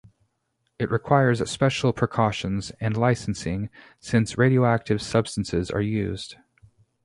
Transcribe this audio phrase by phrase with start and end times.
[0.79, 3.69] It requires special precautions and licensing,
[3.99, 6.37] since radioactive substances are used.